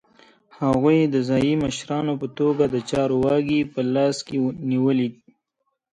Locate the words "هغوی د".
0.59-1.15